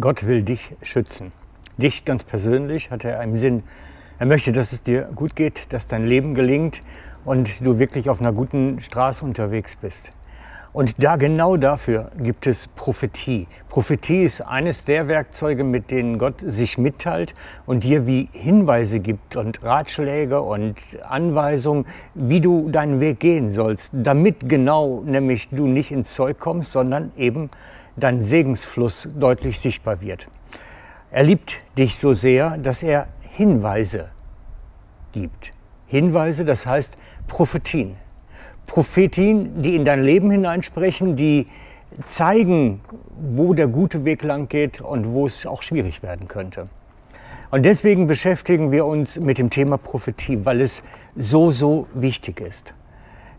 [0.00, 1.30] Gott will dich schützen.
[1.76, 3.64] Dich ganz persönlich hat er im Sinn.
[4.18, 6.80] Er möchte, dass es dir gut geht, dass dein Leben gelingt
[7.26, 10.12] und du wirklich auf einer guten Straße unterwegs bist.
[10.72, 13.46] Und da genau dafür gibt es Prophetie.
[13.68, 17.34] Prophetie ist eines der Werkzeuge, mit denen Gott sich mitteilt
[17.66, 23.90] und dir wie Hinweise gibt und Ratschläge und Anweisungen, wie du deinen Weg gehen sollst,
[23.92, 27.50] damit genau nämlich du nicht ins Zeug kommst, sondern eben
[28.00, 30.28] dein Segensfluss deutlich sichtbar wird.
[31.10, 34.10] Er liebt dich so sehr, dass er Hinweise
[35.12, 35.52] gibt.
[35.86, 37.96] Hinweise, das heißt Prophetien.
[38.66, 41.46] Prophetien, die in dein Leben hineinsprechen, die
[42.06, 42.80] zeigen,
[43.34, 46.68] wo der gute Weg lang geht und wo es auch schwierig werden könnte.
[47.50, 50.84] Und deswegen beschäftigen wir uns mit dem Thema Prophetie, weil es
[51.16, 52.74] so, so wichtig ist.